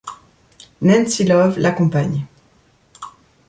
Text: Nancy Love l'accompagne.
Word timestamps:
Nancy 0.81 1.25
Love 1.25 1.59
l'accompagne. 1.59 2.25